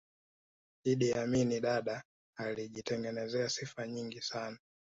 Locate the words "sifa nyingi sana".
3.49-4.57